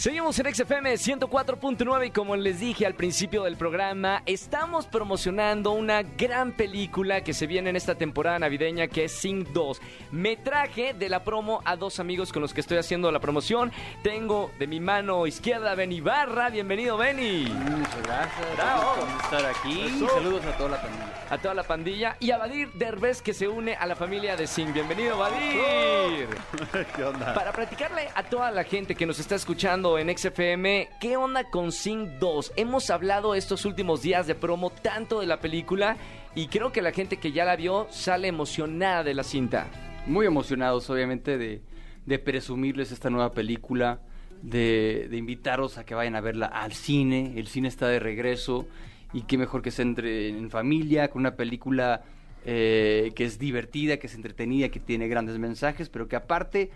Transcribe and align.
Seguimos 0.00 0.38
en 0.38 0.54
XFM 0.54 0.94
104.9 0.94 2.06
y 2.06 2.10
como 2.10 2.34
les 2.34 2.58
dije 2.58 2.86
al 2.86 2.94
principio 2.94 3.42
del 3.42 3.58
programa, 3.58 4.22
estamos 4.24 4.86
promocionando 4.86 5.72
una 5.72 6.00
gran 6.00 6.52
película 6.52 7.22
que 7.22 7.34
se 7.34 7.46
viene 7.46 7.68
en 7.68 7.76
esta 7.76 7.96
temporada 7.96 8.38
navideña 8.38 8.86
que 8.86 9.04
es 9.04 9.12
Sing 9.12 9.46
2. 9.52 9.78
Me 10.10 10.38
traje 10.38 10.94
de 10.94 11.10
la 11.10 11.22
promo 11.22 11.60
a 11.66 11.76
dos 11.76 12.00
amigos 12.00 12.32
con 12.32 12.40
los 12.40 12.54
que 12.54 12.62
estoy 12.62 12.78
haciendo 12.78 13.12
la 13.12 13.20
promoción. 13.20 13.72
Tengo 14.02 14.50
de 14.58 14.66
mi 14.66 14.80
mano 14.80 15.26
izquierda 15.26 15.72
a 15.72 15.74
Benny 15.74 16.00
Barra. 16.00 16.48
Bienvenido, 16.48 16.96
Benny. 16.96 17.50
Muchas 17.50 18.02
gracias. 18.02 18.56
Bravo. 18.56 18.94
Gracias 18.96 19.12
por 19.12 19.38
estar 19.38 19.54
aquí. 19.54 19.82
Eso. 19.82 20.08
Saludos 20.08 20.46
a 20.46 20.56
toda 20.56 20.70
la 20.70 20.80
pandilla. 20.80 21.26
A 21.28 21.38
toda 21.38 21.54
la 21.54 21.62
pandilla. 21.62 22.16
Y 22.20 22.30
a 22.30 22.38
Badir 22.38 22.72
Derbez 22.72 23.20
que 23.20 23.34
se 23.34 23.48
une 23.48 23.74
a 23.74 23.84
la 23.84 23.96
familia 23.96 24.34
de 24.34 24.46
Sing. 24.46 24.72
Bienvenido, 24.72 25.18
Badir. 25.18 26.26
¿Qué 26.96 27.04
onda? 27.04 27.34
Para 27.34 27.52
platicarle 27.52 28.08
a 28.14 28.22
toda 28.22 28.50
la 28.50 28.64
gente 28.64 28.94
que 28.94 29.04
nos 29.04 29.18
está 29.18 29.34
escuchando 29.34 29.89
en 29.98 30.16
XFM, 30.16 30.88
¿qué 31.00 31.16
onda 31.16 31.44
con 31.44 31.72
Sing 31.72 32.18
2? 32.18 32.52
Hemos 32.56 32.90
hablado 32.90 33.34
estos 33.34 33.64
últimos 33.64 34.02
días 34.02 34.26
de 34.26 34.34
promo 34.34 34.70
tanto 34.70 35.20
de 35.20 35.26
la 35.26 35.40
película 35.40 35.96
y 36.34 36.46
creo 36.46 36.72
que 36.72 36.82
la 36.82 36.92
gente 36.92 37.18
que 37.18 37.32
ya 37.32 37.44
la 37.44 37.56
vio 37.56 37.86
sale 37.90 38.28
emocionada 38.28 39.02
de 39.02 39.14
la 39.14 39.22
cinta. 39.22 39.68
Muy 40.06 40.26
emocionados, 40.26 40.88
obviamente, 40.90 41.38
de, 41.38 42.18
presumirles 42.18 42.92
esta 42.92 43.10
nueva 43.10 43.32
película, 43.32 44.00
de, 44.42 45.08
de 45.10 45.16
invitarlos 45.16 45.78
a 45.78 45.84
que 45.84 45.94
vayan 45.94 46.16
a 46.16 46.20
verla 46.20 46.46
al 46.46 46.72
cine. 46.72 47.34
El 47.36 47.46
cine 47.46 47.68
está 47.68 47.88
de 47.88 47.98
regreso 47.98 48.66
y 49.12 49.22
qué 49.22 49.38
mejor 49.38 49.62
que 49.62 49.70
se 49.70 49.82
entre 49.82 50.28
en 50.28 50.50
familia 50.50 51.08
con 51.08 51.20
una 51.20 51.36
película 51.36 52.02
eh, 52.46 53.12
que 53.14 53.24
es 53.24 53.38
divertida, 53.38 53.98
que 53.98 54.06
es 54.06 54.14
entretenida, 54.14 54.70
que 54.70 54.80
tiene 54.80 55.08
grandes 55.08 55.38
mensajes, 55.38 55.90
pero 55.90 56.08
que 56.08 56.16
aparte 56.16 56.70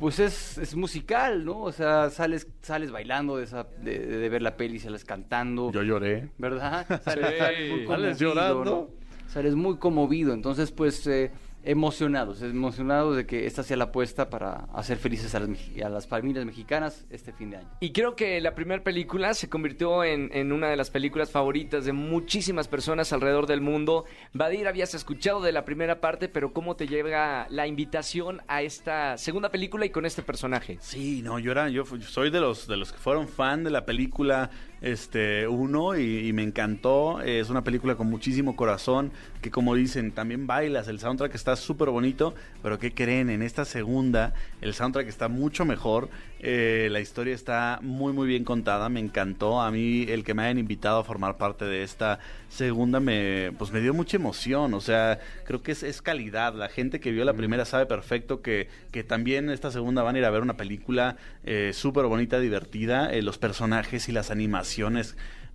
pues 0.00 0.18
es, 0.18 0.56
es 0.56 0.74
musical, 0.74 1.44
¿no? 1.44 1.60
O 1.60 1.72
sea, 1.72 2.08
sales, 2.08 2.48
sales 2.62 2.90
bailando 2.90 3.36
de, 3.36 3.44
esa, 3.44 3.64
de, 3.82 3.98
de 3.98 4.28
ver 4.30 4.40
la 4.40 4.56
peli, 4.56 4.78
sales 4.78 5.04
cantando. 5.04 5.70
Yo 5.72 5.82
lloré. 5.82 6.30
¿verdad? 6.38 6.86
Sales, 7.04 7.26
Sí. 7.58 7.86
sales 7.86 7.86
Sales 7.86 8.18
llorando. 8.18 8.64
¿no? 8.64 8.88
Sales 9.28 9.54
muy 9.54 9.76
conmovido, 9.76 10.32
entonces 10.32 10.72
pues 10.72 11.06
eh, 11.06 11.30
emocionados, 11.62 12.42
emocionados 12.42 13.16
de 13.16 13.26
que 13.26 13.46
esta 13.46 13.62
sea 13.62 13.76
la 13.76 13.84
apuesta 13.84 14.30
para 14.30 14.64
hacer 14.74 14.96
felices 14.98 15.34
a 15.34 15.40
las, 15.40 15.48
meji- 15.48 15.82
a 15.84 15.88
las 15.88 16.06
familias 16.06 16.44
mexicanas 16.44 17.04
este 17.10 17.32
fin 17.32 17.50
de 17.50 17.58
año. 17.58 17.68
Y 17.80 17.92
creo 17.92 18.16
que 18.16 18.40
la 18.40 18.54
primera 18.54 18.82
película 18.82 19.34
se 19.34 19.48
convirtió 19.48 20.04
en, 20.04 20.30
en 20.32 20.52
una 20.52 20.68
de 20.68 20.76
las 20.76 20.90
películas 20.90 21.30
favoritas 21.30 21.84
de 21.84 21.92
muchísimas 21.92 22.68
personas 22.68 23.12
alrededor 23.12 23.46
del 23.46 23.60
mundo. 23.60 24.04
Badir, 24.32 24.68
habías 24.68 24.94
escuchado 24.94 25.40
de 25.40 25.52
la 25.52 25.64
primera 25.64 26.00
parte, 26.00 26.28
pero 26.28 26.52
¿cómo 26.52 26.76
te 26.76 26.86
llega 26.86 27.46
la 27.50 27.66
invitación 27.66 28.40
a 28.48 28.62
esta 28.62 29.18
segunda 29.18 29.50
película 29.50 29.84
y 29.86 29.90
con 29.90 30.06
este 30.06 30.22
personaje? 30.22 30.78
Sí, 30.80 31.22
no, 31.22 31.38
yo 31.38 31.52
era, 31.52 31.68
yo 31.68 31.84
soy 31.84 32.30
de 32.30 32.40
los 32.40 32.66
de 32.66 32.76
los 32.76 32.92
que 32.92 32.98
fueron 32.98 33.28
fan 33.28 33.64
de 33.64 33.70
la 33.70 33.84
película 33.86 34.50
este 34.80 35.46
uno 35.46 35.96
y, 35.98 36.28
y 36.28 36.32
me 36.32 36.42
encantó. 36.42 37.20
Es 37.20 37.50
una 37.50 37.64
película 37.64 37.96
con 37.96 38.08
muchísimo 38.08 38.56
corazón, 38.56 39.12
que 39.42 39.50
como 39.50 39.74
dicen, 39.74 40.12
también 40.12 40.46
bailas, 40.46 40.88
el 40.88 41.00
soundtrack 41.00 41.34
está 41.34 41.56
súper 41.56 41.90
bonito, 41.90 42.34
pero 42.62 42.78
¿qué 42.78 42.92
creen? 42.92 43.30
En 43.30 43.42
esta 43.42 43.64
segunda, 43.64 44.34
el 44.60 44.74
soundtrack 44.74 45.08
está 45.08 45.28
mucho 45.28 45.64
mejor, 45.64 46.08
eh, 46.40 46.88
la 46.90 47.00
historia 47.00 47.34
está 47.34 47.78
muy 47.82 48.12
muy 48.12 48.26
bien 48.26 48.44
contada, 48.44 48.88
me 48.88 49.00
encantó. 49.00 49.60
A 49.60 49.70
mí 49.70 50.06
el 50.08 50.24
que 50.24 50.34
me 50.34 50.44
hayan 50.44 50.58
invitado 50.58 51.00
a 51.00 51.04
formar 51.04 51.36
parte 51.36 51.64
de 51.64 51.82
esta 51.82 52.18
segunda 52.48 53.00
me 53.00 53.52
pues 53.58 53.72
me 53.72 53.80
dio 53.80 53.94
mucha 53.94 54.16
emoción, 54.16 54.74
o 54.74 54.80
sea, 54.80 55.18
creo 55.44 55.62
que 55.62 55.72
es, 55.72 55.82
es 55.82 56.00
calidad. 56.02 56.54
La 56.54 56.68
gente 56.68 57.00
que 57.00 57.10
vio 57.10 57.24
la 57.24 57.34
primera 57.34 57.64
sabe 57.64 57.86
perfecto 57.86 58.40
que, 58.40 58.68
que 58.90 59.04
también 59.04 59.50
esta 59.50 59.70
segunda 59.70 60.02
van 60.02 60.16
a 60.16 60.18
ir 60.18 60.24
a 60.24 60.30
ver 60.30 60.42
una 60.42 60.56
película 60.56 61.16
eh, 61.44 61.72
súper 61.74 62.06
bonita, 62.06 62.40
divertida, 62.40 63.12
eh, 63.12 63.22
los 63.22 63.38
personajes 63.38 64.08
y 64.08 64.12
las 64.12 64.30
animaciones. 64.30 64.69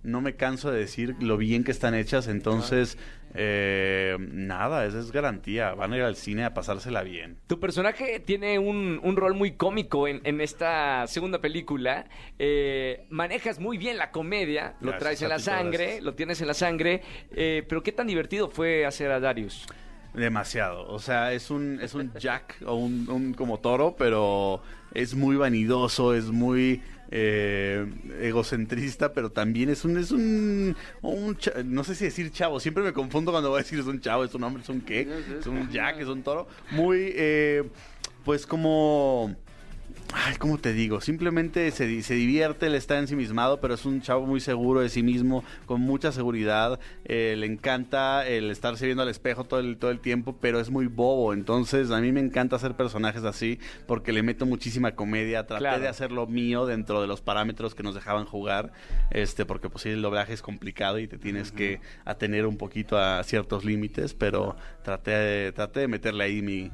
No 0.02 0.20
me 0.20 0.36
canso 0.36 0.70
de 0.70 0.78
decir 0.78 1.16
lo 1.20 1.36
bien 1.36 1.64
que 1.64 1.72
están 1.72 1.92
hechas, 1.94 2.28
entonces 2.28 2.96
eh, 3.34 4.16
nada, 4.20 4.86
esa 4.86 5.00
es 5.00 5.10
garantía. 5.10 5.74
Van 5.74 5.92
a 5.92 5.96
ir 5.96 6.02
al 6.04 6.14
cine 6.14 6.44
a 6.44 6.54
pasársela 6.54 7.02
bien. 7.02 7.38
Tu 7.48 7.58
personaje 7.58 8.20
tiene 8.20 8.60
un, 8.60 9.00
un 9.02 9.16
rol 9.16 9.34
muy 9.34 9.52
cómico 9.52 10.06
en, 10.06 10.20
en 10.22 10.40
esta 10.40 11.08
segunda 11.08 11.40
película. 11.40 12.06
Eh, 12.38 13.04
manejas 13.10 13.58
muy 13.58 13.78
bien 13.78 13.96
la 13.96 14.12
comedia, 14.12 14.74
lo 14.80 14.92
Gracias 14.92 15.00
traes 15.00 15.22
en 15.22 15.28
la 15.30 15.38
sangre, 15.40 15.84
gracias. 15.84 16.04
lo 16.04 16.14
tienes 16.14 16.40
en 16.40 16.46
la 16.46 16.54
sangre. 16.54 17.02
eh, 17.32 17.64
pero 17.68 17.82
qué 17.82 17.90
tan 17.90 18.06
divertido 18.06 18.48
fue 18.48 18.86
hacer 18.86 19.10
a 19.10 19.18
Darius. 19.18 19.66
Demasiado. 20.14 20.86
O 20.88 20.98
sea, 21.00 21.32
es 21.32 21.50
un, 21.50 21.80
es 21.82 21.94
un 21.94 22.12
jack 22.14 22.56
o 22.64 22.74
un, 22.74 23.10
un 23.10 23.34
como 23.34 23.58
toro, 23.58 23.96
pero 23.98 24.62
es 24.94 25.14
muy 25.14 25.36
vanidoso, 25.36 26.14
es 26.14 26.26
muy 26.30 26.80
eh, 27.10 27.86
egocentrista, 28.20 29.12
pero 29.12 29.30
también 29.30 29.70
es 29.70 29.84
un, 29.84 29.96
es 29.98 30.10
un, 30.10 30.76
no 31.64 31.84
sé 31.84 31.94
si 31.94 32.04
decir 32.04 32.30
chavo, 32.30 32.60
siempre 32.60 32.82
me 32.82 32.92
confundo 32.92 33.32
cuando 33.32 33.50
voy 33.50 33.60
a 33.60 33.62
decir 33.62 33.78
es 33.78 33.86
un 33.86 34.00
chavo, 34.00 34.24
es 34.24 34.34
un 34.34 34.44
hombre, 34.44 34.62
es 34.62 34.68
un 34.68 34.80
qué, 34.80 35.08
es 35.38 35.46
un 35.46 35.70
jack, 35.70 36.00
es 36.00 36.08
un 36.08 36.22
toro. 36.22 36.46
Muy, 36.70 37.12
eh, 37.14 37.64
pues 38.24 38.46
como... 38.46 39.34
Ay, 40.12 40.36
¿cómo 40.36 40.56
te 40.58 40.72
digo? 40.72 41.00
Simplemente 41.00 41.70
se, 41.72 42.02
se 42.02 42.14
divierte, 42.14 42.66
él 42.66 42.74
está 42.74 42.98
ensimismado, 42.98 43.60
pero 43.60 43.74
es 43.74 43.84
un 43.84 44.00
chavo 44.00 44.24
muy 44.24 44.40
seguro 44.40 44.80
de 44.80 44.88
sí 44.88 45.02
mismo, 45.02 45.44
con 45.66 45.80
mucha 45.80 46.10
seguridad. 46.12 46.78
eh, 47.04 47.34
le 47.36 47.46
encanta 47.46 48.26
el 48.26 48.50
estarse 48.50 48.86
viendo 48.86 49.02
al 49.02 49.08
espejo 49.08 49.44
todo 49.44 49.60
el, 49.60 49.76
todo 49.76 49.90
el 49.90 50.00
tiempo, 50.00 50.36
pero 50.40 50.58
es 50.60 50.70
muy 50.70 50.86
bobo. 50.86 51.32
Entonces, 51.34 51.90
a 51.90 52.00
mí 52.00 52.12
me 52.12 52.20
encanta 52.20 52.56
hacer 52.56 52.74
personajes 52.76 53.24
así, 53.24 53.58
porque 53.86 54.12
le 54.12 54.22
meto 54.22 54.46
muchísima 54.46 54.92
comedia. 54.92 55.46
Traté 55.46 55.60
Claro. 55.60 55.80
de 55.82 55.88
hacer 55.88 56.12
lo 56.12 56.26
mío 56.26 56.66
dentro 56.66 57.00
de 57.00 57.08
los 57.08 57.20
parámetros 57.20 57.74
que 57.74 57.82
nos 57.82 57.94
dejaban 57.94 58.24
jugar, 58.26 58.72
este, 59.10 59.44
porque 59.44 59.68
pues 59.68 59.82
sí, 59.82 59.90
el 59.90 60.02
doblaje 60.02 60.32
es 60.32 60.40
complicado 60.40 60.98
y 60.98 61.08
te 61.08 61.18
tienes 61.18 61.52
que 61.52 61.80
atener 62.04 62.46
un 62.46 62.56
poquito 62.56 62.96
a 62.96 63.22
ciertos 63.24 63.64
límites, 63.64 64.14
pero 64.14 64.56
traté 64.82 65.10
de, 65.10 65.52
traté 65.52 65.80
de 65.80 65.88
meterle 65.88 66.24
ahí 66.24 66.42
mi, 66.42 66.70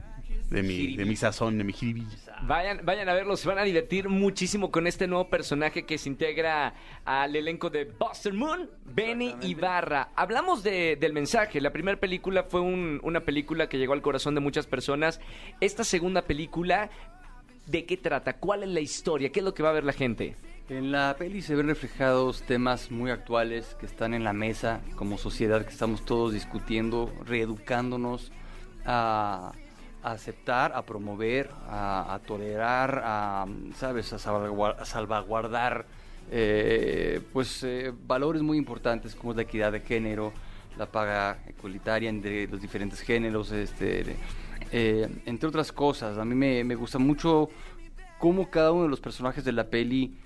de 0.52 0.62
mi, 0.62 0.96
de 0.96 1.04
mi 1.04 1.16
sazón, 1.16 1.58
de 1.58 1.64
mi 1.64 1.72
jiribilla. 1.72 2.16
Vayan, 2.42 2.80
vayan 2.84 3.08
a 3.08 3.14
verlo, 3.14 3.36
se 3.36 3.48
van 3.48 3.58
a 3.58 3.62
divertir 3.62 4.08
muchísimo 4.08 4.70
con 4.70 4.86
este 4.86 5.06
nuevo 5.06 5.28
personaje 5.28 5.84
que 5.84 5.98
se 5.98 6.08
integra 6.08 6.74
al 7.04 7.34
elenco 7.36 7.70
de 7.70 7.84
Buster 7.84 8.32
Moon, 8.32 8.68
Benny 8.84 9.34
Ibarra. 9.42 10.10
Hablamos 10.16 10.62
de- 10.62 10.96
del 10.96 11.12
mensaje. 11.12 11.60
La 11.60 11.72
primera 11.72 11.98
película 11.98 12.42
fue 12.44 12.60
un- 12.60 13.00
una 13.02 13.20
película 13.20 13.68
que 13.68 13.78
llegó 13.78 13.92
al 13.92 14.02
corazón 14.02 14.34
de 14.34 14.40
muchas 14.40 14.66
personas. 14.66 15.20
Esta 15.60 15.84
segunda 15.84 16.22
película, 16.22 16.90
¿de 17.66 17.84
qué 17.84 17.96
trata? 17.96 18.34
¿Cuál 18.38 18.64
es 18.64 18.68
la 18.70 18.80
historia? 18.80 19.30
¿Qué 19.30 19.40
es 19.40 19.44
lo 19.44 19.54
que 19.54 19.62
va 19.62 19.70
a 19.70 19.72
ver 19.72 19.84
la 19.84 19.92
gente? 19.92 20.36
En 20.68 20.90
la 20.92 21.14
peli 21.18 21.42
se 21.42 21.54
ven 21.54 21.66
reflejados 21.66 22.42
temas 22.42 22.90
muy 22.90 23.10
actuales 23.10 23.76
que 23.78 23.86
están 23.86 24.14
en 24.14 24.24
la 24.24 24.32
mesa 24.32 24.80
como 24.96 25.18
sociedad, 25.18 25.64
que 25.64 25.72
estamos 25.72 26.04
todos 26.04 26.32
discutiendo, 26.32 27.12
reeducándonos 27.26 28.32
a, 28.84 29.52
a 30.02 30.12
aceptar, 30.12 30.72
a 30.74 30.82
promover, 30.82 31.50
a, 31.68 32.18
tolerar, 32.26 33.02
a, 33.04 33.46
¿sabes?, 33.76 34.12
a 34.12 34.18
salvaguar- 34.18 34.76
a 34.80 34.84
salvaguardar 34.84 35.86
eh, 36.30 37.20
pues 37.32 37.62
eh, 37.62 37.92
valores 38.06 38.42
muy 38.42 38.56
importantes 38.56 39.14
como 39.14 39.34
la 39.34 39.42
equidad 39.42 39.72
de 39.72 39.80
género, 39.80 40.32
la 40.78 40.86
paga 40.86 41.38
equalitaria 41.46 42.08
entre 42.08 42.46
los 42.46 42.60
diferentes 42.60 43.00
géneros, 43.00 43.52
este, 43.52 44.16
eh, 44.70 45.08
entre 45.26 45.48
otras 45.48 45.72
cosas. 45.72 46.18
A 46.18 46.24
mí 46.24 46.34
me, 46.34 46.74
gusta 46.74 46.98
mucho 46.98 47.50
cómo 48.18 48.50
cada 48.50 48.72
uno 48.72 48.84
de 48.84 48.88
los 48.88 49.00
personajes 49.00 49.44
de 49.44 49.52
la 49.52 49.64
peli 49.64 50.16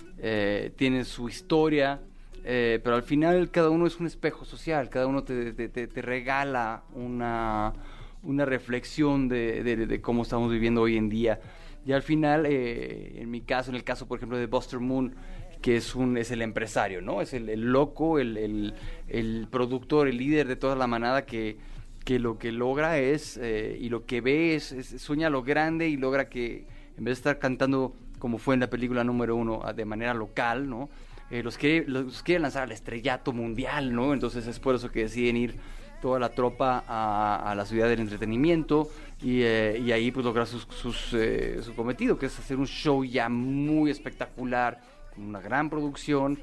tiene 0.75 1.05
su 1.05 1.29
historia, 1.29 1.99
pero 2.43 2.95
al 2.95 3.03
final 3.03 3.51
cada 3.51 3.69
uno 3.69 3.85
es 3.85 3.99
un 3.99 4.07
espejo 4.07 4.45
social, 4.45 4.89
cada 4.89 5.05
uno 5.05 5.23
te 5.23 6.01
regala 6.01 6.81
una, 6.95 7.73
una 8.23 8.45
reflexión 8.45 9.27
de, 9.29 9.99
cómo 10.01 10.23
estamos 10.23 10.51
viviendo 10.51 10.81
hoy 10.81 10.97
en 10.97 11.09
día. 11.09 11.39
Y 11.85 11.93
al 11.93 12.01
final, 12.01 12.45
eh, 12.45 13.21
en 13.21 13.31
mi 13.31 13.41
caso, 13.41 13.69
en 13.71 13.75
el 13.75 13.83
caso, 13.83 14.07
por 14.07 14.17
ejemplo, 14.17 14.37
de 14.37 14.45
Buster 14.47 14.79
Moon, 14.79 15.13
que 15.61 15.77
es, 15.77 15.95
un, 15.95 16.17
es 16.17 16.31
el 16.31 16.41
empresario, 16.41 17.01
¿no? 17.01 17.21
Es 17.21 17.33
el, 17.33 17.47
loco, 17.71 18.19
el, 18.19 18.73
el- 19.07 19.47
productor, 19.49 20.07
el 20.07 20.17
líder 20.17 20.47
de 20.47 20.55
toda 20.55 20.75
la 20.75 20.85
manada 20.87 21.25
que, 21.25 21.57
que 22.03 22.19
lo 22.19 22.37
que 22.37 22.51
logra 22.51 22.99
es, 22.99 23.37
eh, 23.41 23.77
y 23.79 23.89
lo 23.89 24.05
que 24.05 24.21
ve 24.21 24.55
es, 24.55 24.75
sueña 24.97 25.29
lo 25.29 25.43
grande 25.43 25.87
y 25.87 25.97
logra 25.97 26.29
que, 26.29 26.65
en 26.97 27.03
vez 27.03 27.11
de 27.17 27.19
estar 27.19 27.39
cantando 27.39 27.95
como 28.19 28.37
fue 28.37 28.55
en 28.55 28.59
la 28.61 28.69
película 28.69 29.03
número 29.03 29.35
uno, 29.35 29.61
a- 29.63 29.73
de 29.73 29.85
manera 29.85 30.13
local, 30.13 30.69
¿no? 30.69 30.89
Eh, 31.29 31.43
los, 31.43 31.57
quiere, 31.57 31.87
los 31.87 32.23
quiere 32.23 32.39
lanzar 32.41 32.63
al 32.63 32.71
estrellato 32.71 33.33
mundial, 33.33 33.93
¿no? 33.93 34.13
Entonces 34.13 34.47
es 34.47 34.59
por 34.59 34.75
eso 34.75 34.91
que 34.91 35.01
deciden 35.01 35.35
ir 35.37 35.55
toda 36.01 36.19
la 36.19 36.29
tropa 36.29 36.83
a, 36.87 37.51
a 37.51 37.55
la 37.55 37.65
ciudad 37.65 37.89
del 37.89 37.99
entretenimiento 37.99 38.89
y, 39.21 39.41
eh, 39.41 39.81
y 39.83 39.91
ahí 39.91 40.11
pues 40.11 40.25
lograr 40.25 40.45
sus, 40.47 40.63
sus, 40.69 41.13
eh, 41.13 41.59
su 41.63 41.75
cometido, 41.75 42.17
que 42.17 42.27
es 42.27 42.37
hacer 42.39 42.57
un 42.57 42.67
show 42.67 43.03
ya 43.03 43.27
muy 43.29 43.89
espectacular, 43.91 44.79
con 45.13 45.25
una 45.25 45.41
gran 45.41 45.69
producción. 45.69 46.39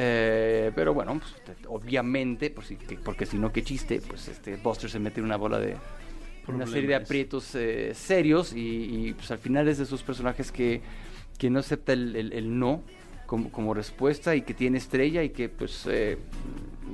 eh, 0.00 0.70
pero 0.74 0.92
bueno, 0.94 1.18
pues, 1.18 1.34
te- 1.58 1.66
obviamente, 1.66 2.50
por 2.50 2.64
si- 2.64 2.76
que- 2.76 2.96
porque 2.98 3.24
si 3.26 3.38
no, 3.38 3.50
qué 3.52 3.62
chiste, 3.62 4.00
pues 4.06 4.28
este 4.28 4.56
Buster 4.56 4.90
se 4.90 4.98
mete 4.98 5.20
en 5.20 5.26
una 5.26 5.36
bola 5.36 5.58
de, 5.58 5.76
una 6.46 6.66
serie 6.66 6.88
de 6.88 6.94
aprietos 6.96 7.56
serios 7.94 8.52
y, 8.52 8.58
y, 9.08 9.12
pues 9.14 9.30
al 9.30 9.38
final 9.38 9.66
es 9.68 9.78
de 9.78 9.84
esos 9.84 10.02
personajes 10.02 10.52
que, 10.52 10.82
que 11.38 11.50
no 11.50 11.58
acepta 11.60 11.92
el, 11.94 12.14
el- 12.14 12.32
el 12.32 12.58
no 12.58 12.82
como, 13.28 13.52
como 13.52 13.74
respuesta 13.74 14.34
y 14.34 14.40
que 14.40 14.54
tiene 14.54 14.78
estrella 14.78 15.22
y 15.22 15.28
que 15.28 15.50
pues 15.50 15.86
eh, 15.86 16.16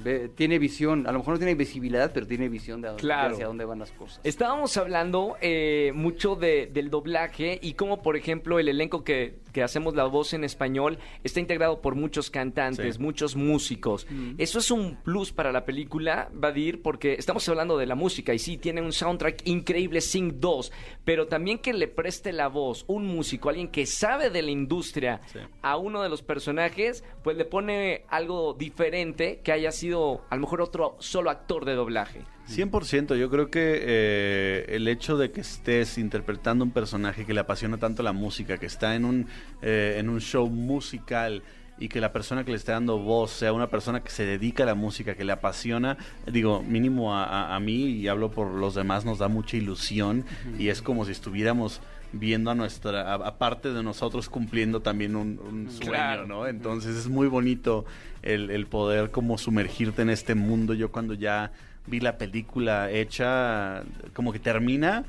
ve- 0.03 0.29
tiene 0.35 0.59
visión, 0.59 1.07
a 1.07 1.13
lo 1.13 1.19
mejor 1.21 1.35
no 1.35 1.39
tiene 1.39 1.55
visibilidad, 1.55 2.11
pero 2.13 2.27
tiene 2.27 2.49
visión 2.49 2.83
de, 2.83 2.89
hacia 3.35 3.47
dónde 3.47 3.65
van 3.65 3.79
las 3.79 3.93
cosas. 3.93 4.21
Estábamos 4.25 4.77
hablando 4.77 5.37
eh, 5.41 5.93
mucho 5.95 6.35
de- 6.35 6.67
del 6.67 6.91
doblaje 6.91 7.61
y 7.63 7.75
cómo, 7.75 8.03
por 8.03 8.17
ejemplo, 8.17 8.59
el 8.59 8.69
elenco 8.69 9.05
que, 9.05 9.37
que 9.55 9.63
hacemos 9.63 9.95
la 9.95 10.05
voz 10.05 10.35
en 10.35 10.45
español 10.45 10.99
está 11.23 11.41
integrado 11.41 11.81
por 11.81 11.95
muchos 11.95 12.29
cantantes, 12.31 12.97
Sí. 12.97 13.01
muchos 13.01 13.37
músicos. 13.37 14.07
Eso 14.37 14.59
es 14.59 14.71
un 14.71 14.97
plus 14.97 15.33
para 15.33 15.53
la 15.53 15.65
película, 15.65 16.29
Badir, 16.35 16.83
porque 16.83 17.15
estamos 17.15 17.49
hablando 17.49 17.79
de 17.79 17.87
la 17.87 17.95
música 17.95 18.35
y 18.35 18.39
sí, 18.39 18.59
tiene 18.59 18.83
un 18.83 18.93
soundtrack 18.93 19.47
increíble, 19.47 20.01
Sing 20.03 20.41
2, 20.41 20.73
pero 21.05 21.29
también 21.29 21.59
que 21.59 21.73
le 21.73 21.87
preste 21.89 22.33
la 22.33 22.49
voz 22.49 22.85
un 22.89 23.07
músico, 23.07 23.49
alguien 23.49 23.69
que 23.69 23.87
sabe 23.87 24.29
de 24.29 24.43
la 24.43 24.51
industria 24.51 25.21
Sí. 25.27 25.39
a 25.63 25.77
uno 25.77 26.03
de 26.03 26.09
los 26.09 26.23
personajes, 26.23 27.05
pues 27.23 27.37
le 27.37 27.45
pone 27.45 28.05
algo 28.09 28.55
diferente 28.55 29.41
que 29.45 29.53
haya 29.53 29.71
sido 29.71 30.23
a 30.31 30.35
lo 30.35 30.41
mejor 30.41 30.61
otro 30.61 30.97
solo 30.99 31.31
actor 31.31 31.65
de 31.65 31.75
doblaje. 31.75 32.23
100%, 32.49 33.17
yo 33.17 33.31
creo 33.31 33.51
que 33.51 33.79
eh, 33.83 34.67
el 34.69 34.87
hecho 34.89 35.17
de 35.17 35.31
que 35.31 35.41
estés 35.41 35.99
interpretando 35.99 36.65
un 36.65 36.71
personaje 36.71 37.25
que 37.25 37.33
le 37.35 37.41
apasiona 37.41 37.79
tanto 37.79 38.03
la 38.03 38.13
música, 38.13 38.59
que 38.59 38.67
está 38.67 38.95
en 38.95 39.05
un, 39.05 39.27
eh, 39.63 39.97
en 39.99 40.09
un 40.09 40.21
show 40.21 40.49
musical 40.49 41.43
y 41.79 41.89
que 41.89 42.01
la 42.01 42.13
persona 42.13 42.45
que 42.45 42.53
le 42.53 42.57
esté 42.57 42.71
dando 42.73 42.99
voz 42.99 43.33
sea 43.33 43.53
una 43.53 43.69
persona 43.69 44.01
que 44.05 44.11
se 44.11 44.25
dedica 44.25 44.63
a 44.63 44.67
la 44.67 44.75
música, 44.77 45.15
que 45.15 45.25
le 45.25 45.33
apasiona, 45.33 45.97
digo, 46.31 46.63
mínimo 46.63 47.15
a, 47.17 47.25
a- 47.25 47.57
a 47.57 47.61
mí 47.61 47.87
y 47.87 48.09
hablo 48.09 48.31
por 48.31 48.51
los 48.53 48.75
demás, 48.75 49.05
nos 49.05 49.19
da 49.19 49.29
mucha 49.29 49.57
ilusión 49.57 50.25
y 50.59 50.69
es 50.69 50.83
como 50.83 51.05
si 51.05 51.13
estuviéramos 51.13 51.81
viendo 52.13 52.53
a 52.53 52.55
nuestra, 52.55 53.13
aparte 53.15 53.73
de 53.73 53.83
nosotros 53.83 54.29
cumpliendo 54.29 54.83
también 54.83 55.17
un, 55.17 55.41
un 55.41 55.69
sueño, 55.69 55.91
Claro. 55.91 56.27
¿no? 56.29 56.47
Entonces 56.47 56.95
es 56.95 57.09
muy 57.09 57.27
bonito 57.27 57.87
el, 58.23 58.51
el 58.51 58.67
poder 58.67 59.11
como 59.11 59.37
sumergirte 59.37 60.03
en 60.03 60.11
este 60.11 60.37
mundo. 60.37 60.75
Yo 60.75 60.93
cuando 60.93 61.15
ya 61.15 61.51
vi 61.87 62.01
la 62.01 62.19
película 62.19 62.91
hecha, 62.91 63.83
como 64.13 64.33
que 64.33 64.39
termina 64.39 65.05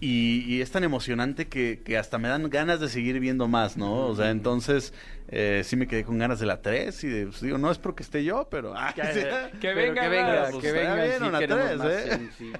y, 0.00 0.44
y 0.46 0.60
es 0.60 0.70
tan 0.70 0.84
emocionante 0.84 1.48
que, 1.48 1.80
que 1.84 1.98
hasta 1.98 2.18
me 2.18 2.28
dan 2.28 2.48
ganas 2.50 2.80
de 2.80 2.88
seguir 2.88 3.20
viendo 3.20 3.48
más, 3.48 3.76
¿no? 3.76 4.06
O 4.06 4.14
sea, 4.14 4.30
entonces 4.30 4.92
eh, 5.28 5.62
sí 5.64 5.74
me 5.74 5.88
quedé 5.88 6.04
con 6.04 6.18
ganas 6.18 6.38
de 6.38 6.46
la 6.46 6.62
3 6.62 7.04
y 7.04 7.08
de, 7.08 7.26
pues, 7.26 7.40
digo, 7.40 7.58
no 7.58 7.70
es 7.70 7.78
porque 7.78 8.02
esté 8.02 8.22
yo, 8.22 8.46
pero... 8.48 8.74
ah, 8.76 8.94
sí. 8.94 9.20
Que 9.60 9.72
Pero 9.72 9.74
venga, 9.74 10.02
que 10.02 10.08
venga, 10.08 10.48
pues, 10.50 10.64
que 10.64 10.72
venga, 10.72 10.94
bien 10.94 11.18
sí, 11.18 11.24
una 11.24 11.38
queremos 11.38 11.66
tres, 11.66 11.78
más, 11.78 11.90
¿eh? 11.90 12.18
sí, 12.18 12.30
sí. 12.38 12.52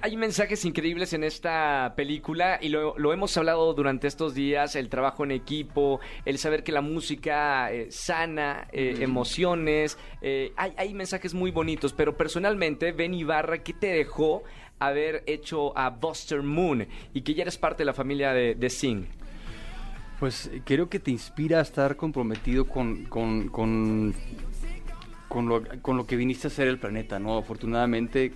Hay, 0.02 0.16
mensajes 0.16 0.64
increíbles 0.64 1.12
en 1.14 1.24
esta 1.24 1.94
película 1.96 2.58
y 2.60 2.68
lo, 2.68 2.96
lo 2.98 3.12
hemos 3.12 3.36
hablado 3.36 3.74
durante 3.74 4.06
estos 4.06 4.34
días, 4.34 4.76
el 4.76 4.88
trabajo 4.88 5.24
en 5.24 5.32
equipo, 5.32 6.00
el 6.24 6.38
saber 6.38 6.62
que 6.62 6.70
la 6.70 6.82
música 6.82 7.72
eh, 7.72 7.88
sana 7.90 8.68
eh, 8.72 8.98
emociones, 9.00 9.98
eh, 10.20 10.52
hay, 10.56 10.74
hay 10.76 10.94
mensajes 10.94 11.34
muy 11.34 11.50
bonitos, 11.50 11.92
pero 11.92 12.16
personalmente, 12.16 12.92
Ben 12.92 13.14
Ibarra, 13.14 13.62
¿qué 13.62 13.72
te 13.72 13.88
dejó 13.88 14.44
haber 14.78 15.22
hecho 15.26 15.76
a 15.76 15.90
Buster 15.90 16.42
Moon 16.42 16.86
y 17.14 17.22
que 17.22 17.34
ya 17.34 17.42
eres 17.42 17.58
parte 17.58 17.78
de 17.82 17.86
la 17.86 17.94
familia 17.94 18.32
de, 18.32 18.54
de 18.54 18.70
Sing? 18.70 19.06
Pues 20.18 20.46
eh, 20.46 20.62
creo 20.64 20.88
que 20.88 20.98
te 20.98 21.10
inspira 21.10 21.58
a 21.58 21.62
estar 21.62 21.96
comprometido 21.96 22.66
con, 22.66 23.04
con, 23.06 23.48
con, 23.48 24.14
con 25.28 25.48
lo, 25.48 25.62
con 25.80 25.96
lo 25.96 26.06
que 26.06 26.16
viniste 26.16 26.46
a 26.46 26.50
hacer 26.50 26.68
el 26.68 26.78
planeta, 26.78 27.18
¿no? 27.18 27.38
Afortunadamente 27.38 28.32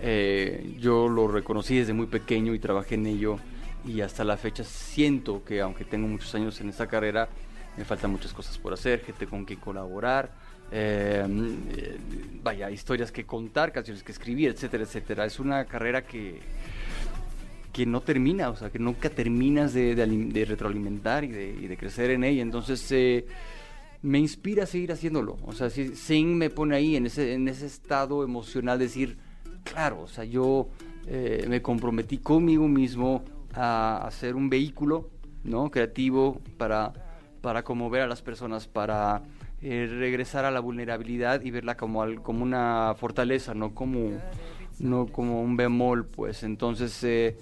eh, 0.00 0.76
yo 0.80 1.08
lo 1.08 1.28
reconocí 1.28 1.78
desde 1.78 1.92
muy 1.92 2.06
pequeño 2.06 2.54
y 2.54 2.58
trabajé 2.58 2.96
en 2.96 3.06
ello 3.06 3.38
y 3.86 4.00
hasta 4.00 4.24
la 4.24 4.36
fecha 4.36 4.64
siento 4.64 5.44
que 5.44 5.60
aunque 5.60 5.84
tengo 5.84 6.08
muchos 6.08 6.34
años 6.34 6.60
en 6.60 6.68
esta 6.68 6.86
carrera, 6.86 7.28
me 7.76 7.84
faltan 7.84 8.10
muchas 8.10 8.32
cosas 8.32 8.58
por 8.58 8.72
hacer, 8.72 9.00
gente 9.00 9.26
con 9.26 9.44
quien 9.44 9.60
colaborar, 9.60 10.32
eh, 10.74 11.24
eh, 11.76 11.98
vaya, 12.42 12.68
historias 12.70 13.12
que 13.12 13.24
contar, 13.24 13.70
canciones 13.70 14.02
que 14.02 14.10
escribir, 14.10 14.50
etcétera, 14.50 14.82
etcétera. 14.82 15.24
Es 15.24 15.38
una 15.38 15.64
carrera 15.66 16.02
que, 16.02 16.40
que 17.72 17.86
no 17.86 18.00
termina, 18.00 18.50
o 18.50 18.56
sea, 18.56 18.70
que 18.70 18.80
nunca 18.80 19.08
terminas 19.08 19.72
de, 19.72 19.94
de 19.94 20.02
alim- 20.02 20.32
de 20.32 20.44
retroalimentar 20.44 21.22
y 21.22 21.28
de, 21.28 21.48
y 21.62 21.66
de 21.68 21.76
crecer 21.76 22.10
en 22.10 22.24
ella. 22.24 22.42
Entonces, 22.42 22.84
eh, 22.90 23.24
me 24.02 24.18
inspira 24.18 24.64
a 24.64 24.66
seguir 24.66 24.90
haciéndolo. 24.90 25.38
O 25.44 25.52
sea, 25.52 25.70
si 25.70 25.94
Sing 25.94 26.36
me 26.36 26.50
pone 26.50 26.74
ahí 26.76 26.96
en 26.96 27.06
ese, 27.06 27.32
en 27.34 27.48
ese 27.48 27.66
estado 27.66 28.24
emocional 28.24 28.78
de 28.78 28.84
decir, 28.86 29.16
claro, 29.62 30.02
o 30.02 30.08
sea, 30.08 30.24
yo 30.24 30.68
eh, 31.06 31.46
me 31.48 31.62
comprometí 31.62 32.18
conmigo 32.18 32.66
mismo 32.68 33.24
a 33.54 34.06
hacer 34.06 34.34
un 34.34 34.50
vehículo, 34.50 35.08
¿no? 35.44 35.70
Creativo 35.70 36.40
para, 36.58 36.92
para 37.44 37.62
conmover 37.62 38.00
a 38.00 38.06
las 38.06 38.22
personas, 38.22 38.66
para 38.66 39.20
eh, 39.60 39.86
regresar 39.98 40.46
a 40.46 40.50
la 40.50 40.60
vulnerabilidad 40.60 41.42
y 41.42 41.50
verla 41.50 41.76
como, 41.76 42.00
al- 42.02 42.22
como 42.22 42.42
una 42.42 42.94
fortaleza, 42.98 43.52
no 43.52 43.74
como, 43.74 44.12
no 44.78 45.06
como 45.08 45.42
un 45.42 45.54
bemol, 45.54 46.06
pues. 46.06 46.42
Entonces, 46.42 47.04
eh, 47.04 47.36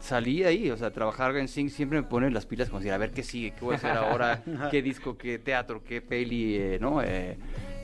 salí 0.00 0.42
ahí, 0.44 0.70
o 0.70 0.76
sea, 0.78 0.90
trabajar 0.90 1.36
en 1.36 1.48
Sing 1.48 1.68
siempre 1.68 2.00
me 2.00 2.06
pone 2.08 2.30
las 2.30 2.46
pilas 2.46 2.70
como 2.70 2.80
decir, 2.80 2.94
a 2.94 2.98
ver 2.98 3.10
qué 3.10 3.22
sigue, 3.22 3.50
qué 3.50 3.60
voy 3.62 3.74
a 3.74 3.76
hacer 3.76 3.90
ahora, 3.90 4.42
qué 4.70 4.80
disco, 4.80 5.18
qué 5.18 5.38
teatro, 5.38 5.84
qué 5.84 6.00
peli, 6.00 6.56
eh, 6.56 6.78
¿no? 6.80 7.02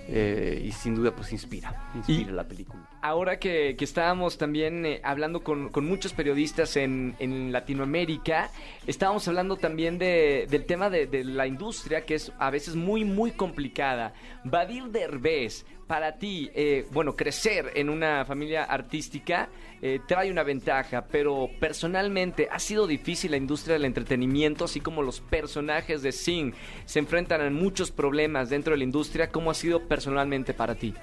Eh, 0.08 0.62
y 0.64 0.72
sin 0.72 0.94
duda, 0.96 1.14
pues 1.14 1.32
inspira, 1.32 1.90
inspira 1.94 2.30
Y- 2.30 2.34
la 2.34 2.44
película. 2.46 2.88
Ahora 3.02 3.38
que, 3.38 3.74
que 3.76 3.84
estábamos 3.84 4.38
también 4.38 4.84
eh, 4.86 5.00
hablando 5.02 5.42
con, 5.42 5.70
con 5.70 5.86
muchos 5.86 6.12
periodistas 6.12 6.76
en, 6.76 7.16
en 7.18 7.50
Latinoamérica, 7.52 8.50
estábamos 8.86 9.26
hablando 9.28 9.56
también 9.56 9.98
de- 9.98 10.46
del 10.50 10.64
tema 10.66 10.88
de, 10.90 11.06
de 11.06 11.24
la 11.24 11.46
industria, 11.46 12.04
que 12.04 12.14
es 12.14 12.32
a 12.38 12.50
veces 12.50 12.74
muy, 12.76 13.04
muy 13.04 13.32
complicada. 13.32 14.14
Badir 14.44 14.84
Derbez, 14.90 15.64
para 15.92 16.12
ti, 16.16 16.50
eh, 16.54 16.86
bueno, 16.90 17.14
crecer 17.14 17.72
en 17.74 17.90
una 17.90 18.24
familia 18.24 18.64
artística 18.64 19.50
eh, 19.82 20.00
trae 20.08 20.30
una 20.30 20.42
ventaja, 20.42 21.04
pero 21.06 21.50
personalmente 21.60 22.48
ha 22.50 22.58
sido 22.58 22.86
difícil 22.86 23.32
la 23.32 23.36
industria 23.36 23.74
del 23.74 23.84
entretenimiento, 23.84 24.64
así 24.64 24.80
como 24.80 25.02
los 25.02 25.20
personajes 25.20 26.00
de 26.00 26.12
Sing 26.12 26.54
se 26.86 26.98
enfrentan 26.98 27.42
a 27.42 27.50
muchos 27.50 27.90
problemas 27.90 28.48
dentro 28.48 28.70
de 28.70 28.78
la 28.78 28.84
industria. 28.84 29.28
¿Cómo 29.28 29.50
ha 29.50 29.54
sido 29.54 29.86
personalmente 29.86 30.54
para 30.54 30.76
ti? 30.76 30.94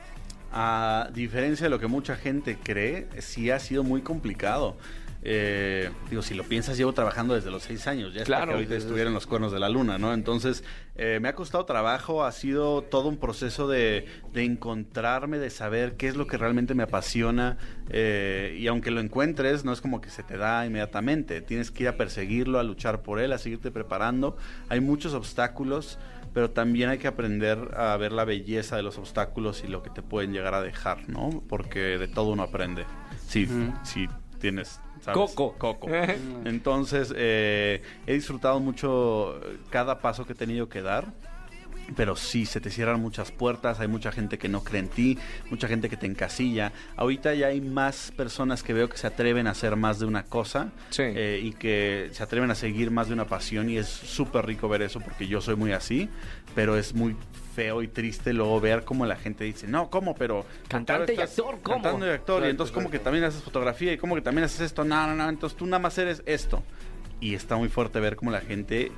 A 0.52 1.12
diferencia 1.14 1.66
de 1.66 1.70
lo 1.70 1.78
que 1.78 1.86
mucha 1.86 2.16
gente 2.16 2.58
cree, 2.58 3.06
sí 3.20 3.52
ha 3.52 3.60
sido 3.60 3.84
muy 3.84 4.02
complicado. 4.02 4.76
Eh, 5.22 5.92
digo, 6.10 6.22
si 6.22 6.34
lo 6.34 6.44
piensas, 6.46 6.78
llevo 6.78 6.94
trabajando 6.94 7.34
desde 7.34 7.52
los 7.52 7.64
seis 7.64 7.88
años, 7.88 8.14
ya 8.14 8.24
Claro. 8.24 8.48
que 8.48 8.54
ahorita 8.54 8.76
estuviera 8.76 9.10
en 9.10 9.14
los 9.14 9.28
cuernos 9.28 9.52
de 9.52 9.60
la 9.60 9.68
luna, 9.68 9.98
¿no? 9.98 10.14
Entonces, 10.14 10.64
eh, 10.96 11.20
me 11.22 11.28
ha 11.28 11.36
costado 11.36 11.66
trabajo, 11.66 12.24
ha 12.24 12.32
sido 12.32 12.84
todo 12.84 13.10
un 13.10 13.18
proceso 13.18 13.68
de, 13.68 14.06
de 14.34 14.44
encontrarme, 14.46 15.38
de 15.38 15.50
saber 15.50 15.98
qué 15.98 16.08
es 16.08 16.16
lo 16.16 16.26
que 16.26 16.38
realmente 16.38 16.74
me 16.74 16.84
apasiona, 16.84 17.58
eh, 17.90 18.56
y 18.58 18.68
aunque 18.68 18.92
lo 18.92 19.02
encuentres, 19.02 19.66
no 19.66 19.74
es 19.74 19.82
como 19.82 20.00
que 20.00 20.10
se 20.10 20.24
te 20.24 20.38
da 20.38 20.66
inmediatamente, 20.66 21.42
tienes 21.42 21.70
que 21.72 21.84
ir 21.84 21.90
a 21.90 21.98
perseguirlo, 21.98 22.58
a 22.60 22.64
luchar 22.64 23.02
por 23.02 23.20
él, 23.20 23.34
a 23.34 23.38
seguirte 23.38 23.72
preparando. 23.72 24.38
Hay 24.70 24.80
muchos 24.80 25.14
obstáculos, 25.14 26.00
pero 26.34 26.52
también 26.52 26.90
hay 26.90 26.98
que 26.98 27.08
aprender 27.08 27.72
a 27.76 27.98
ver 27.98 28.14
la 28.14 28.24
belleza 28.24 28.78
de 28.78 28.84
los 28.84 28.98
obstáculos 28.98 29.64
y 29.66 29.68
lo 29.68 29.84
que 29.84 29.90
te 29.90 30.02
pueden 30.02 30.32
llegar 30.32 30.54
a 30.54 30.62
dejar, 30.62 31.10
¿no? 31.10 31.44
Porque 31.50 31.98
de 31.98 32.08
todo 32.08 32.30
uno 32.32 32.44
aprende. 32.44 32.86
Sí, 33.28 33.44
Ujú. 33.46 33.74
sí 33.84 34.08
tienes... 34.40 34.80
¿sabes? 35.02 35.36
Coco. 35.36 35.56
Coco. 35.58 35.88
Entonces, 36.46 37.14
eh, 37.16 37.82
he 38.06 38.14
disfrutado 38.14 38.60
mucho 38.60 39.40
cada 39.70 40.00
paso 40.00 40.26
que 40.26 40.34
he 40.34 40.36
tenido 40.36 40.70
que 40.70 40.82
dar. 40.82 41.06
Pero 41.96 42.16
sí, 42.16 42.46
se 42.46 42.62
te 42.62 42.70
cierran 42.70 43.02
muchas 43.02 43.32
puertas, 43.32 43.80
hay 43.80 43.88
mucha 43.88 44.12
gente 44.12 44.38
que 44.38 44.48
no 44.48 44.64
cree 44.64 44.80
en 44.82 44.88
ti, 44.90 45.18
mucha 45.50 45.68
gente 45.68 45.90
que 45.90 45.98
te 45.98 46.06
encasilla. 46.06 46.72
Ahorita 46.96 47.34
ya 47.34 47.48
hay 47.48 47.62
más 47.62 48.12
personas 48.16 48.64
que 48.64 48.74
veo 48.74 48.90
que 48.90 48.98
se 48.98 49.08
atreven 49.08 49.48
a 49.48 49.52
hacer 49.52 49.76
más 49.76 50.00
de 50.00 50.06
una 50.06 50.24
cosa 50.24 50.72
Sí. 50.90 51.04
eh, 51.06 51.40
y 51.44 51.54
que 51.54 52.10
se 52.14 52.24
atreven 52.24 52.52
a 52.52 52.56
seguir 52.56 52.92
más 52.92 53.08
de 53.08 53.14
una 53.14 53.26
pasión 53.26 53.70
y 53.70 53.78
es 53.78 53.88
súper 53.88 54.46
rico 54.46 54.70
ver 54.70 54.82
eso 54.82 55.00
porque 55.00 55.28
yo 55.28 55.42
soy 55.42 55.56
muy 55.56 55.72
así, 55.72 56.10
pero 56.56 56.78
es 56.78 56.94
muy 56.94 57.16
feo 57.56 57.82
y 57.82 57.88
triste 57.88 58.32
luego 58.34 58.60
ver 58.62 58.84
cómo 58.86 59.06
la 59.06 59.16
gente 59.16 59.44
dice, 59.44 59.68
no, 59.68 59.90
¿cómo? 59.90 60.16
Pero... 60.16 60.46
Cantante 60.68 61.14
y 61.14 61.20
actor, 61.20 61.60
¿cómo? 61.62 61.82
Cantante 61.82 62.06
y 62.08 62.10
actor, 62.10 62.46
y 62.46 62.50
entonces 62.50 62.74
como 62.74 62.90
que 62.90 63.00
también 63.00 63.26
haces 63.26 63.42
fotografía 63.42 63.92
y 63.92 63.98
como 63.98 64.16
que 64.16 64.22
también 64.22 64.46
haces 64.46 64.62
esto, 64.62 64.84
no, 64.86 65.08
no, 65.08 65.16
no, 65.16 65.28
entonces 65.28 65.58
tú 65.58 65.66
nada 65.66 65.80
más 65.80 65.98
eres 65.98 66.24
esto. 66.26 66.64
Y 67.20 67.34
está 67.34 67.58
muy 67.58 67.68
fuerte 67.68 68.00
ver 68.00 68.16
cómo 68.16 68.32
la 68.32 68.40
gente, 68.40 68.92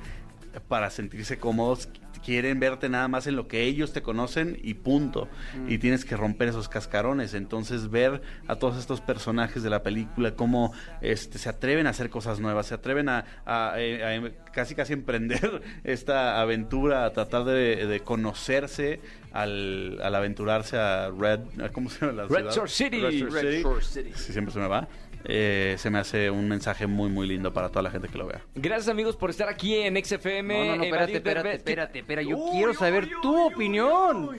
para 0.68 0.90
sentirse 0.90 1.38
cómodos, 1.38 1.88
quieren 2.24 2.60
verte 2.60 2.88
nada 2.88 3.08
más 3.08 3.26
en 3.26 3.36
lo 3.36 3.48
que 3.48 3.62
ellos 3.64 3.92
te 3.92 4.02
conocen 4.02 4.58
y 4.62 4.74
punto. 4.74 5.28
Y 5.68 5.78
tienes 5.78 6.04
que 6.04 6.16
romper 6.16 6.48
esos 6.48 6.68
cascarones. 6.68 7.34
Entonces 7.34 7.90
ver 7.90 8.22
a 8.46 8.56
todos 8.56 8.78
estos 8.78 9.00
personajes 9.00 9.62
de 9.62 9.70
la 9.70 9.82
película 9.82 10.34
cómo 10.34 10.72
este, 11.00 11.38
se 11.38 11.48
atreven 11.48 11.86
a 11.86 11.90
hacer 11.90 12.10
cosas 12.10 12.40
nuevas, 12.40 12.66
se 12.66 12.74
atreven 12.74 13.08
a, 13.08 13.24
a, 13.44 13.74
eh, 13.78 14.04
a 14.04 14.14
em- 14.14 14.32
casi 14.52 14.74
casi 14.74 14.92
emprender 14.92 15.62
esta 15.84 16.40
aventura, 16.40 17.04
a 17.04 17.12
tratar 17.12 17.44
de, 17.44 17.86
de 17.86 18.00
conocerse 18.00 19.00
al, 19.32 19.98
al 20.02 20.14
aventurarse 20.14 20.76
a 20.78 21.10
Red, 21.10 21.40
¿cómo 21.72 21.88
se 21.90 22.00
llama 22.06 22.12
la 22.22 22.28
Red 22.28 22.50
ciudad? 22.50 22.54
Shore 22.54 22.68
City. 22.70 23.00
Red 23.00 23.10
City. 23.10 23.62
Shore 23.62 23.82
City. 23.84 24.10
Sí, 24.14 24.32
siempre 24.32 24.52
se 24.52 24.60
me 24.60 24.68
va. 24.68 24.88
Eh, 25.24 25.76
se 25.78 25.90
me 25.90 25.98
hace 25.98 26.30
un 26.30 26.48
mensaje 26.48 26.86
muy 26.86 27.10
muy 27.10 27.26
lindo 27.26 27.52
para 27.52 27.68
toda 27.68 27.82
la 27.82 27.90
gente 27.90 28.08
que 28.08 28.18
lo 28.18 28.26
vea. 28.26 28.42
Gracias 28.54 28.88
amigos 28.88 29.16
por 29.16 29.30
estar 29.30 29.48
aquí 29.48 29.74
en 29.76 30.02
XFM. 30.02 30.58
No, 30.58 30.64
no, 30.64 30.76
no, 30.76 30.84
espérate, 30.84 31.16
espérate, 31.16 31.54
espérate, 31.54 31.98
espera. 32.00 32.22
Yo 32.22 32.36
Uy, 32.36 32.50
quiero 32.52 32.70
uy, 32.70 32.76
saber 32.76 33.04
uy, 33.04 33.10
tu 33.22 33.46
uy, 33.46 33.52
opinión. 33.54 34.30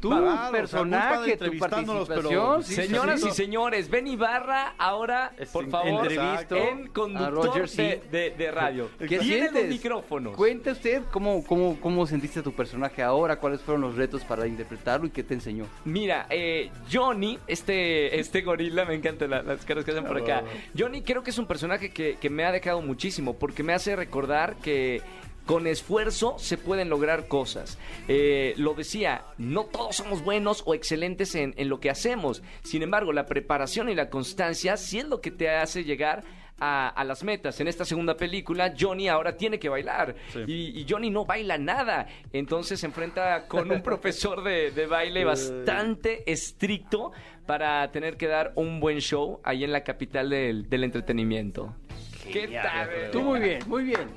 Tu 0.00 0.08
Claro, 0.08 0.50
personaje, 0.50 1.36
tu 1.36 1.44
pero- 1.50 1.58
participación. 1.58 2.64
Sí, 2.64 2.74
Señoras 2.74 3.20
sí, 3.20 3.28
y 3.28 3.32
señores, 3.32 3.90
Ben 3.90 4.06
Ibarra 4.06 4.74
ahora, 4.78 5.32
por 5.52 5.68
favor, 5.68 6.10
entrevisto 6.10 6.56
en 6.56 6.86
conductor 6.88 7.58
Roger, 7.60 7.68
de, 7.70 8.02
de- 8.10 8.30
de 8.30 8.50
radio. 8.50 8.88
¿Qué 8.98 9.06
Tiene 9.06 9.24
sientes? 9.24 9.52
los 9.54 9.64
micrófonos. 9.66 10.36
Cuente 10.36 10.70
usted 10.70 11.02
cómo, 11.12 11.44
cómo, 11.44 11.78
cómo 11.80 12.06
sentiste 12.06 12.40
a 12.40 12.42
tu 12.42 12.52
personaje 12.52 13.02
ahora, 13.02 13.36
cuáles 13.36 13.60
fueron 13.60 13.82
los 13.82 13.94
retos 13.96 14.24
para 14.24 14.46
interpretarlo 14.46 15.06
y 15.06 15.10
qué 15.10 15.22
te 15.22 15.34
enseñó. 15.34 15.66
Mira, 15.84 16.26
eh, 16.30 16.70
Johnny, 16.90 17.38
este, 17.46 18.18
este 18.18 18.40
gorila, 18.40 18.86
me 18.86 18.94
encantan 18.94 19.30
la- 19.30 19.42
las 19.42 19.64
caras 19.66 19.84
que 19.84 19.90
hacen 19.90 20.04
por 20.04 20.16
acá. 20.16 20.42
Johnny 20.78 21.02
creo 21.02 21.22
que 21.22 21.28
es 21.30 21.38
un 21.38 21.46
personaje 21.46 21.90
que, 21.90 22.16
que 22.18 22.30
me 22.30 22.44
ha 22.44 22.52
dejado 22.52 22.80
muchísimo 22.80 23.38
porque 23.38 23.62
me 23.62 23.74
hace 23.74 23.96
recordar 23.96 24.56
que 24.56 25.02
con 25.50 25.66
esfuerzo 25.66 26.36
se 26.38 26.56
pueden 26.56 26.88
lograr 26.88 27.26
cosas. 27.26 27.76
Eh, 28.06 28.54
lo 28.56 28.74
decía, 28.74 29.24
no 29.36 29.64
todos 29.64 29.96
somos 29.96 30.22
buenos 30.22 30.62
o 30.64 30.74
excelentes 30.74 31.34
en, 31.34 31.54
en 31.56 31.68
lo 31.68 31.80
que 31.80 31.90
hacemos. 31.90 32.40
Sin 32.62 32.84
embargo, 32.84 33.12
la 33.12 33.26
preparación 33.26 33.88
y 33.88 33.96
la 33.96 34.10
constancia 34.10 34.76
sí 34.76 35.00
es 35.00 35.06
lo 35.06 35.20
que 35.20 35.32
te 35.32 35.50
hace 35.50 35.82
llegar 35.82 36.22
a, 36.60 36.86
a 36.88 37.02
las 37.02 37.24
metas. 37.24 37.58
En 37.58 37.66
esta 37.66 37.84
segunda 37.84 38.16
película, 38.16 38.74
Johnny 38.78 39.08
ahora 39.08 39.36
tiene 39.36 39.58
que 39.58 39.68
bailar. 39.68 40.14
Sí. 40.32 40.44
Y, 40.46 40.80
y 40.80 40.86
Johnny 40.88 41.10
no 41.10 41.24
baila 41.24 41.58
nada. 41.58 42.06
Entonces 42.32 42.78
se 42.78 42.86
enfrenta 42.86 43.48
con 43.48 43.72
un 43.72 43.82
profesor 43.82 44.44
de, 44.44 44.70
de 44.70 44.86
baile 44.86 45.24
bastante 45.24 46.30
estricto 46.30 47.10
para 47.46 47.90
tener 47.90 48.16
que 48.16 48.28
dar 48.28 48.52
un 48.54 48.78
buen 48.78 49.00
show 49.00 49.40
ahí 49.42 49.64
en 49.64 49.72
la 49.72 49.82
capital 49.82 50.30
del, 50.30 50.70
del 50.70 50.84
entretenimiento. 50.84 51.74
¿Qué 52.24 52.48
tal? 52.48 53.10
Tú 53.12 53.22
muy 53.22 53.40
bien, 53.40 53.62
muy 53.66 53.84
bien. 53.84 54.08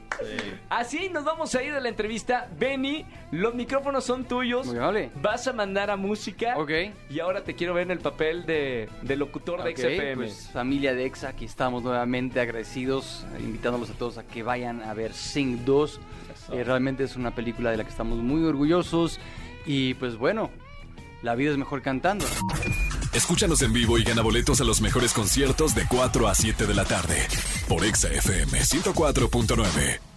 Así 0.70 1.10
nos 1.10 1.24
vamos 1.24 1.54
a 1.56 1.64
ir 1.64 1.74
de 1.74 1.82
la 1.82 1.90
entrevista. 1.90 2.50
Benny, 2.58 3.06
los 3.32 3.54
micrófonos 3.56 4.04
son 4.04 4.26
tuyos. 4.26 4.68
Muy 4.68 4.78
amable. 4.78 5.12
Vas 5.22 5.48
a 5.48 5.54
mandar 5.54 5.90
a 5.90 5.96
música. 5.96 6.58
Ok. 6.58 6.72
Y 7.10 7.20
ahora 7.20 7.44
te 7.44 7.56
quiero 7.56 7.74
ver 7.74 7.84
en 7.84 7.92
el 7.92 8.00
papel 8.00 8.46
de, 8.46 8.90
de 9.02 9.16
locutor 9.16 9.64
de 9.64 9.76
XFM. 9.76 10.16
pues, 10.16 10.50
familia 10.52 10.94
de 10.94 11.06
EXA, 11.06 11.30
aquí 11.30 11.46
estamos 11.46 11.84
nuevamente 11.84 12.40
agradecidos, 12.40 13.26
invitándolos 13.40 13.90
a 13.90 13.94
todos 13.94 14.18
a 14.18 14.24
que 14.24 14.44
vayan 14.44 14.82
a 14.84 14.94
ver 14.94 15.14
Sing 15.14 15.66
2. 15.66 16.00
Eh, 16.52 16.64
realmente 16.64 17.04
es 17.04 17.16
una 17.16 17.34
película 17.34 17.72
de 17.72 17.78
la 17.78 17.84
que 17.84 17.90
estamos 17.90 18.18
muy 18.20 18.44
orgullosos 18.44 19.20
y 19.66 19.94
pues 19.96 20.18
bueno, 20.18 20.52
la 21.22 21.36
vida 21.36 21.52
es 21.52 21.58
mejor 21.58 21.82
cantando. 21.82 22.26
Escúchanos 23.14 23.62
en 23.62 23.74
vivo 23.74 23.98
y 23.98 24.04
gana 24.04 24.22
boletos 24.22 24.60
a 24.60 24.64
los 24.64 24.82
mejores 24.82 25.14
conciertos 25.14 25.76
de 25.76 25.86
4 25.88 26.28
a 26.28 26.36
7 26.36 26.66
de 26.66 26.74
la 26.74 26.84
tarde 26.84 27.28
por 27.68 27.84
Exa 27.84 28.10
FM 28.10 28.60
104.9. 28.60 30.13